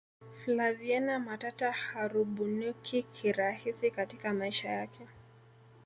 [0.43, 5.07] flaviana matata harubuniki kirahisi katika maisha yake